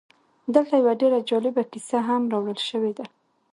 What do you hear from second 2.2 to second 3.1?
راوړل شوې ده